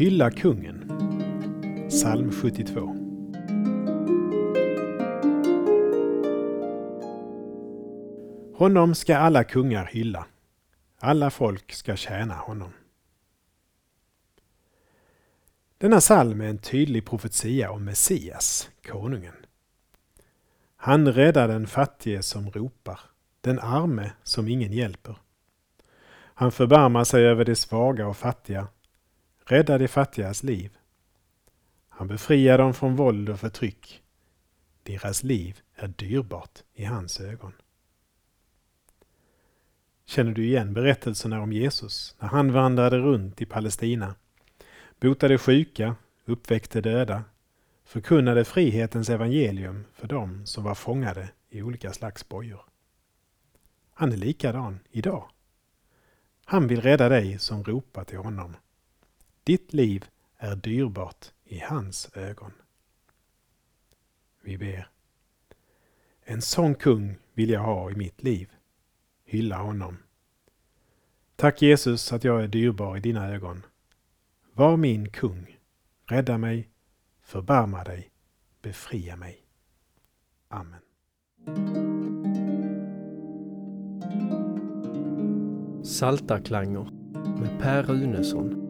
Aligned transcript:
Hylla 0.00 0.30
kungen. 0.30 0.88
Psalm 1.88 2.32
72. 2.32 2.80
Honom 8.54 8.94
ska 8.94 9.16
alla 9.16 9.44
kungar 9.44 9.84
hylla. 9.84 10.26
Alla 10.98 11.30
folk 11.30 11.72
ska 11.72 11.96
tjäna 11.96 12.34
honom. 12.34 12.72
Denna 15.78 16.00
psalm 16.00 16.40
är 16.40 16.48
en 16.48 16.58
tydlig 16.58 17.06
profetia 17.06 17.70
om 17.70 17.84
Messias, 17.84 18.70
konungen. 18.86 19.34
Han 20.76 21.12
räddar 21.12 21.48
den 21.48 21.66
fattige 21.66 22.22
som 22.22 22.50
ropar, 22.50 23.00
den 23.40 23.58
arme 23.58 24.12
som 24.22 24.48
ingen 24.48 24.72
hjälper. 24.72 25.16
Han 26.34 26.52
förbarmar 26.52 27.04
sig 27.04 27.26
över 27.26 27.44
de 27.44 27.56
svaga 27.56 28.06
och 28.06 28.16
fattiga, 28.16 28.68
Rädda 29.50 29.78
de 29.78 29.88
fattigas 29.88 30.42
liv. 30.42 30.78
Han 31.88 32.08
befriar 32.08 32.58
dem 32.58 32.74
från 32.74 32.96
våld 32.96 33.28
och 33.28 33.40
förtryck. 33.40 34.02
Deras 34.82 35.22
liv 35.22 35.60
är 35.74 35.88
dyrbart 35.88 36.58
i 36.74 36.84
hans 36.84 37.20
ögon. 37.20 37.52
Känner 40.04 40.32
du 40.32 40.44
igen 40.44 40.74
berättelserna 40.74 41.42
om 41.42 41.52
Jesus 41.52 42.16
när 42.18 42.28
han 42.28 42.52
vandrade 42.52 42.98
runt 42.98 43.42
i 43.42 43.46
Palestina, 43.46 44.14
botade 45.00 45.38
sjuka, 45.38 45.96
uppväckte 46.24 46.80
döda, 46.80 47.24
förkunnade 47.84 48.44
frihetens 48.44 49.10
evangelium 49.10 49.84
för 49.92 50.08
dem 50.08 50.46
som 50.46 50.64
var 50.64 50.74
fångade 50.74 51.30
i 51.48 51.62
olika 51.62 51.92
slags 51.92 52.28
bojor? 52.28 52.64
Han 53.94 54.12
är 54.12 54.16
likadan 54.16 54.78
idag. 54.90 55.30
Han 56.44 56.66
vill 56.66 56.80
rädda 56.80 57.08
dig 57.08 57.38
som 57.38 57.64
ropar 57.64 58.04
till 58.04 58.18
honom. 58.18 58.56
Ditt 59.50 59.72
liv 59.72 60.04
är 60.36 60.56
dyrbart 60.56 61.32
i 61.44 61.58
hans 61.58 62.10
ögon. 62.14 62.52
Vi 64.42 64.58
ber. 64.58 64.88
En 66.22 66.42
sån 66.42 66.74
kung 66.74 67.16
vill 67.34 67.50
jag 67.50 67.60
ha 67.60 67.90
i 67.90 67.94
mitt 67.94 68.22
liv. 68.22 68.50
Hylla 69.24 69.56
honom. 69.56 69.96
Tack 71.36 71.62
Jesus 71.62 72.12
att 72.12 72.24
jag 72.24 72.42
är 72.42 72.48
dyrbar 72.48 72.96
i 72.96 73.00
dina 73.00 73.28
ögon. 73.28 73.62
Var 74.52 74.76
min 74.76 75.10
kung. 75.10 75.58
Rädda 76.06 76.38
mig, 76.38 76.68
förbarma 77.22 77.84
dig, 77.84 78.10
befria 78.62 79.16
mig. 79.16 79.44
Amen. 80.48 80.80
Saltarklanger 85.84 86.90
med 87.40 87.60
Per 87.60 87.82
Runesson 87.82 88.69